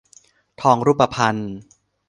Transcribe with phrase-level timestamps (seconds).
[0.61, 1.39] ทองรูปพรรณ